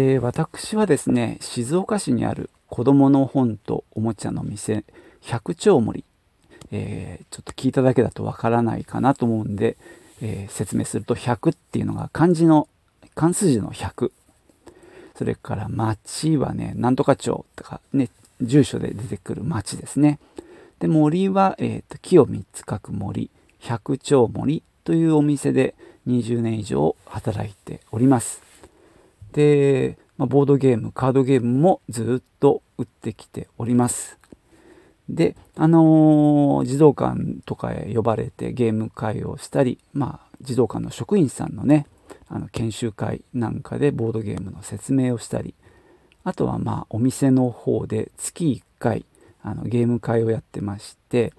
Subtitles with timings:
[0.00, 4.84] えー、私はですね静岡市にある子どもの本とおもちゃの店
[5.20, 6.04] 百丁森、
[6.70, 9.76] えー、ちょっと聞いただけだとわからないかなと思うんで、
[10.22, 12.68] えー、説明すると100っていうのが漢字の
[13.16, 14.12] 漢数字の100
[15.16, 18.08] それから町はねなんとか町とかね
[18.40, 20.20] 住所で出てくる町ですね。
[20.78, 25.74] で森は、えーと、木を3つ書く森百丁森というお店で
[26.06, 28.47] 20年以上働いております。
[29.32, 34.18] で、まあ、ボードゲームカードゲームもずっと売ってきております。
[35.08, 41.86] であのー、児童館とかへ呼ばれてゲーム会をしたりまあ児童館の職員さんのね
[42.28, 45.54] あの研修会なんかでボードゲームの説明をしたり
[46.24, 49.06] あとはまあお店の方で月1回
[49.42, 51.32] あのゲーム会をやってまして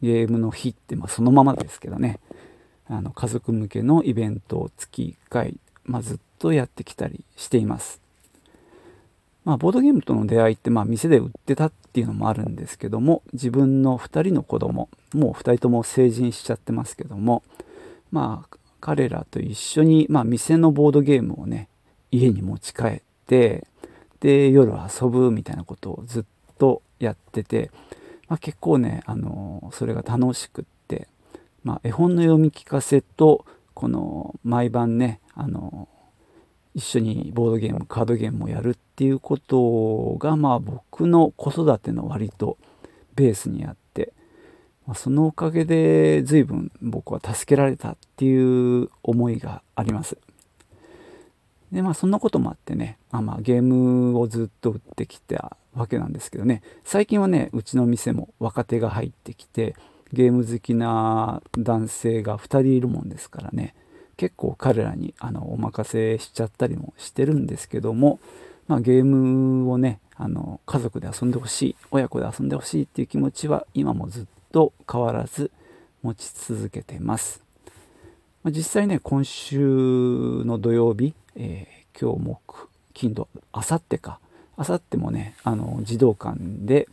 [0.00, 2.18] ゲームの日ってまあそのままですけどね
[2.88, 8.00] あの家族向けのイベントを月1回、まあ、ずっとやってきたりしています。
[9.44, 17.42] まあ、ボードゲームとの出会いってまあ店で売ってたっていうのもあるんですけども自分の2人の子供もう2人とも成人しちゃってますけども
[18.12, 21.68] まあ彼らと一緒に、まあ、店のボードゲームをね
[22.12, 23.66] 家に持ち帰って
[24.20, 26.24] で夜遊ぶみたいなことをずっ
[26.58, 27.72] とやってて、
[28.28, 31.08] まあ、結構ね、あのそれが楽しくって、
[31.64, 35.88] まあ、絵本の読み聞かせとこの毎晩ね、あの
[36.74, 42.56] 一緒にボードゲームカードゲームをやるっていうことがまあ僕の子育ての割と
[43.14, 44.12] ベースにあって
[44.86, 50.18] まあ、そのおかげで随分僕は助けられたっていう思いがあります。
[51.70, 59.74] でまあそんなこともあってね、まあ、まあゲームをずっと売ってきたわけなんですけどね最近はねうちの店も若手が入ってきて
[60.12, 63.74] ゲーム好きな男性が2人いるもんですからね
[64.16, 68.20] 結構彼らにあのお任せしちゃったりもしてるんですけども、
[68.68, 75.50] まあ、ゲームをねあの家族で遊んでほしい親子で遊んでほしいっていう気持ちは今もずっと変わらず
[76.02, 77.42] 持ち続けてます。
[78.42, 79.58] ま実際ね、今週
[80.44, 84.18] の土曜日、えー、今日木、金土、あさってか、
[84.56, 86.88] あさってもね、あの児童館で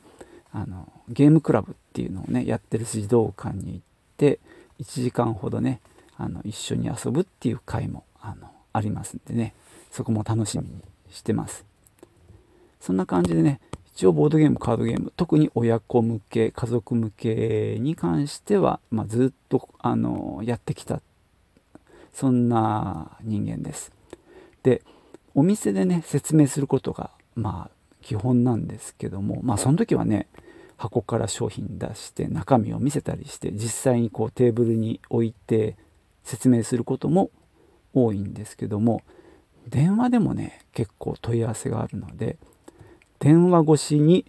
[0.54, 3.80] あのゲームクラブっていうのをね、やってる児童館に行っ
[4.18, 4.40] て、
[4.80, 5.82] 1時間ほどね、
[6.20, 9.56] あの一緒に遊ぶっていう会もあのありますんでね、
[9.90, 11.66] そこも楽しみにしてます。
[12.80, 13.60] そんな感じでね、
[14.00, 21.02] 一応ボードゲームカードゲーム特に親子向け家族向けに関しては、まあ、ずっとあのやってきた
[22.14, 23.92] そんな人間です
[24.64, 24.84] で
[25.36, 27.72] お店でね説明することがまあ
[28.02, 30.28] 基本なんですけどもまあその時はね
[30.78, 35.76] 箱から商品出して中身を見せたりして実際にこうテーブルに置いて
[36.30, 37.32] 説明することも
[37.94, 39.02] 多いんですけども
[39.68, 42.38] 電話でもね結構問い合わせがあるので
[43.18, 44.26] 電話越しに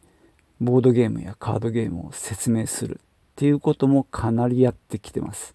[0.60, 3.04] ボードゲームやカードゲームを説明するっ
[3.36, 5.54] ていうこともかなりやってきてます。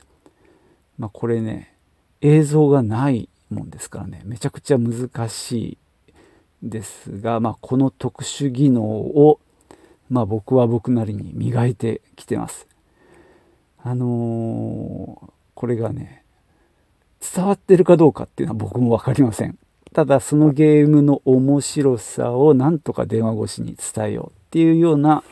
[0.97, 1.75] まあ、これね
[2.21, 5.77] 映像がないもんですからねめちゃくちゃ難しい
[6.63, 9.39] ですが、まあ、この特殊技能を、
[10.09, 12.67] まあ、僕は僕なりに磨いてきてます。
[13.83, 16.24] あのー、これがね
[17.35, 19.57] 伝わってるかどうかっていうのは僕も分かりません。
[19.93, 25.23] ただそのゲームの面白さをなんとか電話越しに伝えようっていうような、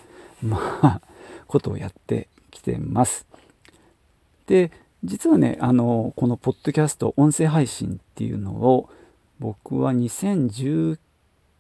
[0.42, 1.02] まあ、
[1.48, 3.26] ことをやってきてます。
[4.48, 4.72] で、
[5.04, 8.90] 実はね、あの、このポッドキャスト、音声配信っていうのを、
[9.40, 10.98] 僕は2019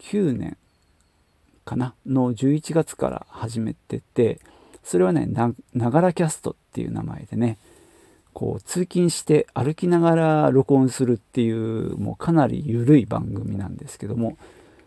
[0.07, 0.55] 年
[1.65, 1.95] かな？
[2.05, 4.39] の11月から始めてて、
[4.81, 5.53] それはね、な
[5.91, 7.57] がらキャストっていう名前でね、
[8.33, 14.37] こう通勤して歩きながら録音するっていうもうかなり緩い番組なんですけども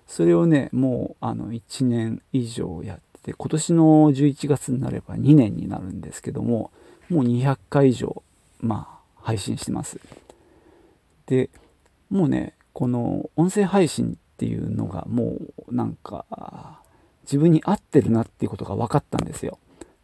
[0.07, 6.71] それをねもうあの1年以上やって今年の11月になれば2年になるんですけども
[7.09, 8.23] もう200回以上
[8.61, 10.01] まあ配信してます。
[11.27, 11.51] で
[12.11, 15.37] もうねこの音声配信っていうのがも
[15.69, 16.81] うなんか
[17.25, 19.59] 自分に合ってるなっていうことが分かったんですよ。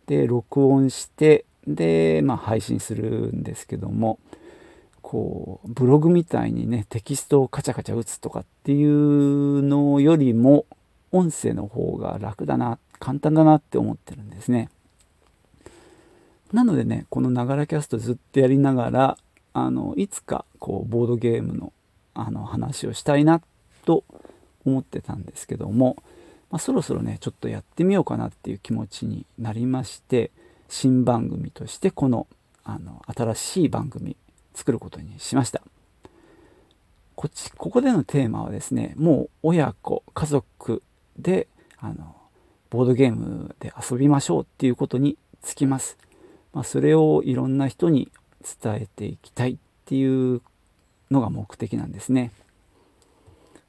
[0.07, 4.19] で録音してで、まあ、配信するんですけども
[5.01, 10.65] こうブログみたいにねテキストをカチャカチャ打つとかっていうのよりも
[11.11, 14.71] 音声の方が楽だな簡単だなって思ってるんですね。
[16.53, 19.19] なのでねこのながらキャストずっとやりながら
[19.55, 21.73] あのいつかこうボードゲームの
[22.15, 23.41] あの話をしたいな
[23.85, 24.05] と
[24.67, 25.97] 思ってたんですけども、
[26.51, 30.31] まあ、そろそろねちょっとやってみようかなっていう気持ちになりまして
[30.73, 32.27] 新番組としてこの
[32.65, 34.17] あの新しい番組
[34.55, 35.61] 作ることにしました
[37.15, 40.83] こっちここでのテーマはですねもう親子家族
[41.19, 41.47] で
[41.79, 42.17] あの
[42.71, 45.99] ボードゲームで遊びましょうっていうことにつきます、
[46.55, 48.11] まあ、それをいろんな人に
[48.63, 50.41] 伝えていきたいっていう
[51.11, 52.33] のが目的なんですね。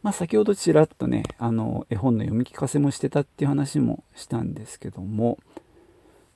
[0.02, 5.38] まあ、先ほどちらっとねあの絵本の読み聞かせもしてたっていう話もしたんですけども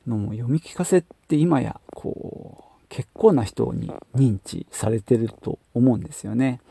[0.07, 6.61] の読み聞かせって今やこう結構な人に認知されてると思うんですよね。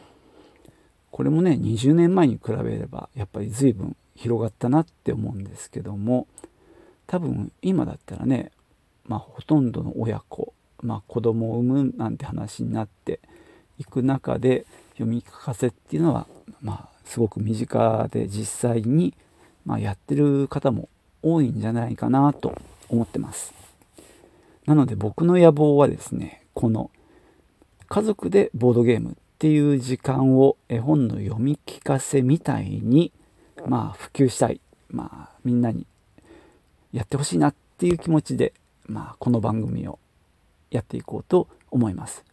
[1.10, 6.26] これもね20年前に比べればやっぱり随分広がったなって思うんですけども
[7.06, 8.50] 多分今だったらね
[9.06, 13.20] まあほとんどの親子、まあ、子供を産むなんて話になって
[13.78, 16.26] いく中で読み聞かせっていうのは
[16.60, 19.14] まあすごく身近で実際に、
[19.64, 20.88] まあ、やってる方も
[21.22, 22.54] 多いんじゃないかなと
[22.88, 23.54] 思ってます。
[24.66, 26.90] なので僕の野望はですねこの
[27.88, 33.12] 家族でボードゲームっていう時間を絵本の読み聞かせみたいに
[33.66, 35.86] まあ普及したい、まあ、みんなに
[36.92, 38.54] やってほしいなっていう気持ちで、
[38.86, 39.98] まあ、この番組を
[40.70, 42.24] やっていこうと思います。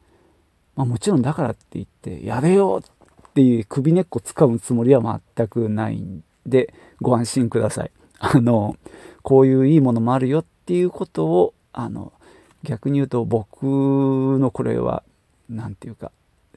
[0.75, 7.91] まあ、もちろんだからって言ってやれよっていう首根っこ掴むつもりは全くないんでご安心ください。
[8.25, 8.77] あの
[9.21, 12.13] こういういいものもあるよっていうことをあの
[12.63, 15.03] 逆に言うと僕のこれは
[15.49, 16.09] 何て言うか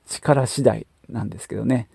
[0.07, 1.89] 力次第なんですけどね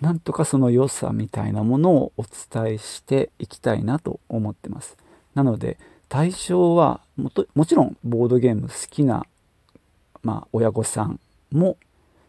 [0.00, 4.96] なんとかその良さみたいなものをお伝えしていきたいなと思ってます。
[5.34, 5.76] なので
[6.08, 9.26] 対象はももちろんボードゲーム好きな、
[10.22, 11.18] まあ、親御さん
[11.50, 11.76] も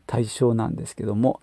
[0.07, 1.39] 対象なんですけども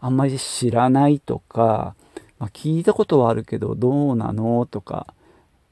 [0.00, 1.94] あんまり知らないとか、
[2.42, 5.14] まあ、聞いたことはあるけどどうなのとか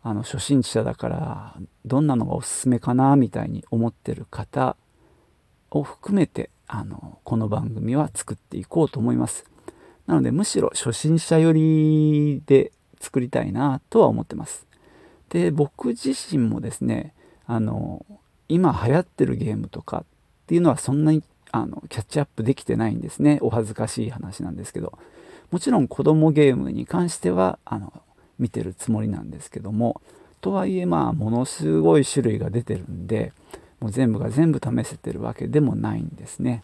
[0.05, 4.77] あの初心者だからどんなのがおすすめかなみたいに思ってる方
[5.73, 9.45] を含めてあのこの番組は作っていこうと思います。
[10.07, 12.71] なのでむしろ初心者寄りで
[13.01, 14.65] 作りたいなとは思ってます。
[15.31, 17.15] で僕自身もですね
[17.47, 18.07] あの
[18.49, 20.05] 今流行ってるゲームとかっ
[20.47, 24.97] ていうのはそんなにあのキャッチアップできてないんですねお恥ずかしい話なんですけど
[25.51, 27.93] もちろん子供ゲームに関してはあの
[28.39, 30.01] 見てるつもりなんですけども
[30.41, 33.33] とはいえまあものすごい種類が出てるんで
[33.81, 36.63] もう全部が全部試せてるわけでもないんですね。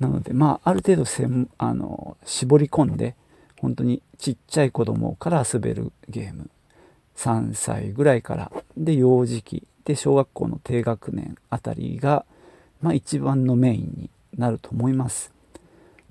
[0.00, 3.14] なのでまあある程度せんあの絞り込んで
[3.60, 6.50] 本当にちっちゃい子供から遊べるゲーム
[7.16, 12.26] 3歳ぐらいからで幼児期で小学校の低学年あたりが、
[12.82, 15.35] まあ、一番のメインになると思います。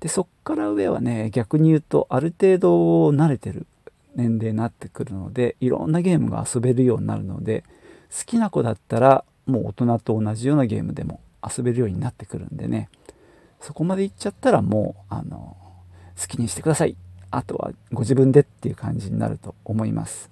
[0.00, 3.66] でそっから上はね逆に言うとある程度慣れてる
[4.14, 7.64] 年齢になってくるのでいろんなゲームが遊べるようになるので
[8.16, 12.88] 好きな子だったらもう大人と同じようなゲームでも遊べるようになってくるんでね。
[13.60, 15.56] そこまでいっちゃったらもうあの
[16.20, 16.96] 好きにしてください。
[17.30, 20.30] あとはご自分でっていう感じになると思います。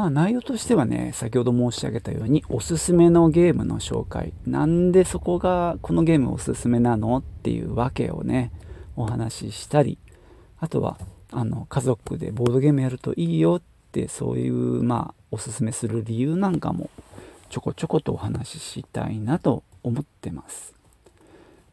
[0.00, 8.50] まあ内容としてはね先ほど申し上げたようにおすすめのゲームの紹介なんでそこがこのゲームおすすめなのっていうわけをね
[8.96, 9.98] お話ししたり
[10.58, 10.96] あとは
[11.32, 13.62] あの家族でボードゲームやるといいよっ
[13.92, 16.88] てそういうまあおすすめする理由なんかも
[17.50, 20.72] ちょこちょことお話ししたいなと思ってます。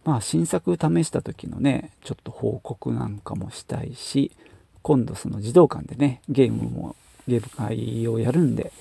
[0.04, 4.34] まあ新作試した時のねちょっと報告なんかもしたいし
[4.82, 6.98] 今度その児童館でねゲームも
[7.28, 8.72] ゲーム会をやるんで、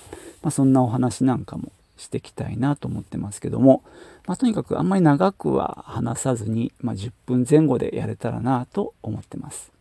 [0.41, 3.83] まあ、そんなお話なんかもしていきたいなと思ってますけども、
[4.25, 9.71] まあ、とにかくあんまり長くは話さずに、まあ、10分前後でやれたらなと思ってます。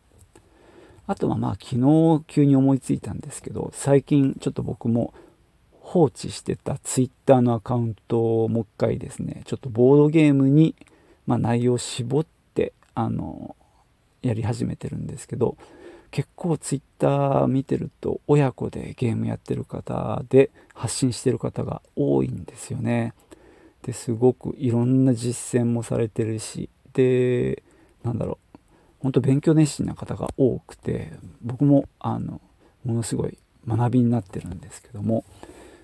[1.06, 5.14] あとはまあ昨日急に思いついたんですけど最近ちょっと僕も
[5.80, 10.74] 放置してた Twitter のアカウントをもう一回ですねちょっとボードゲームに、
[11.26, 13.54] まあ、内容を絞ってあの
[14.22, 15.56] やり始めてるんですけど
[16.10, 23.14] 結構 Twitter 見てると親子でゲームやってる方で発信してる方が多いんですよね。
[23.82, 27.62] ですごくいろんな実践もされてるしで
[28.02, 28.58] なんだろう
[29.00, 32.40] 本当勉強熱心な方が多くて僕もあの
[32.84, 35.24] ものすごい学びになってるんですけども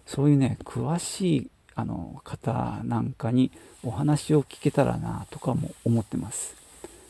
[0.07, 3.53] そういうね詳しいあの方なんかに
[3.85, 6.57] お話を聞けたらなとかも思ってます、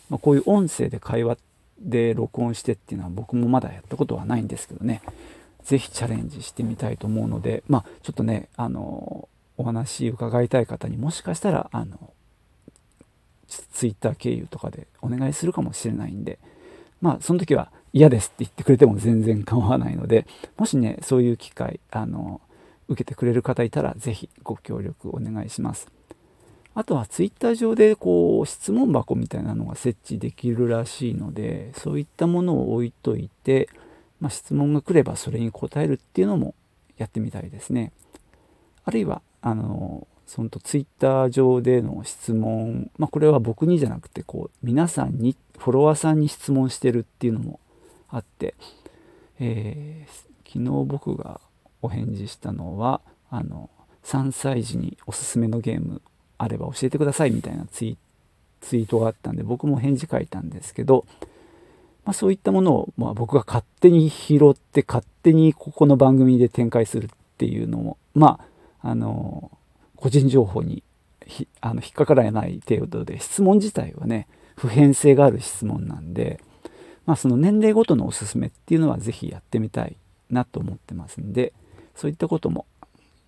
[0.09, 1.37] まあ、こういう音声で会話
[1.79, 5.02] で録音してっていうのは僕もまだやったことはないんですけどね。
[5.64, 12.12] 是非チャレンジしてみたいと思うのでまあちょっとねあのお話伺いたい方にもしかしたらあの
[13.47, 16.38] ツイッター経由とかでお願いするかもしれないんで
[17.00, 20.26] まあその時は嫌ですって言ってくれても全然構わないので
[20.57, 22.41] もしねそういう機会あの
[22.88, 25.88] 受けてくれる方いたら是非ご協力お願いします。
[26.75, 33.69] あとはツイッター上でこう質問箱みたいなのが設置できるらしいのでそういったものを置いといて、
[34.21, 36.55] まあ、質問が来ればそれに答えるっていうのも
[36.97, 37.93] やってみたいですね。
[38.85, 47.61] あるいはあのそのとツイッター上での質問、まあ、これは僕にじゃなくてこう皆さんにフォロワーさんに質問してるっていうのも
[48.09, 48.55] あって、
[49.38, 51.41] えー、昨日僕が
[51.83, 53.69] お返事したのはあの
[54.05, 56.00] 3歳児におすすめのゲーム
[56.42, 61.06] あれば教えてくださいみたいなツイートがあったんで僕も返事書いたんですけど、
[62.04, 67.08] まあ、そういったものを、まあ、僕が勝手に拾って勝手にここの番組で展開するっ
[67.38, 68.40] ていうのもま
[68.82, 69.52] ああの
[69.94, 70.82] 個人情報に
[71.61, 76.40] あの引っかからない程度で質問自体はね普遍性がある質問なんで、
[77.06, 79.96] まあ、その年齢ごとのおすすめっていうのは是非やってみたい
[80.28, 81.52] なと思ってますんで
[81.94, 82.66] そういったことも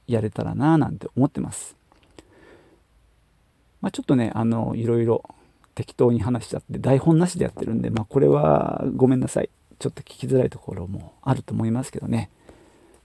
[0.09, 1.76] やれたらななんて思ってます。
[3.85, 5.23] まあ、ちょっとねあのいろいろ
[5.75, 9.50] 適当に話しちゃって台本なしでやってるんで、まあ、これはごめんなさい。
[9.79, 12.31] ちょっと聞きづらいところもあると思いますけどね。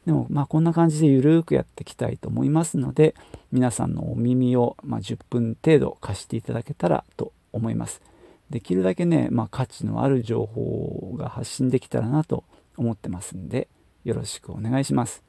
[0.06, 3.14] でもまあこんな感じでゆるーくやっていきたいと思いますので
[3.52, 8.02] 皆さんのお耳をまあ10分程度貸していただけたらと思います。
[8.50, 12.46] できるだけね、まあ、価値のある情報が発信できたらなと
[12.78, 13.68] 思ってますんで
[14.06, 15.24] よろしくお願いします。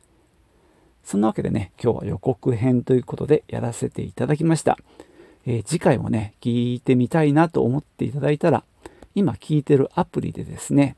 [1.03, 4.79] そんなわけでね今日は予告編ということでやらせていただきました。
[5.47, 8.65] え、次回もね、聞いてみたいなと思っていただいたら、
[9.15, 10.97] 今聞いてるアプリでですね、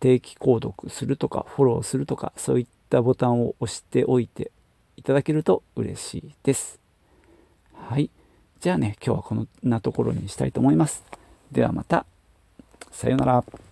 [0.00, 4.50] 定期購読するとか、フォローするとか、そういったボタンを押しておいて
[4.96, 6.80] いただけると嬉しいです。
[7.74, 8.10] はい。
[8.60, 11.04] じゃあね、今日はこんなところにしたいと思います。
[11.50, 12.06] ではまた。
[12.90, 13.71] さようなら。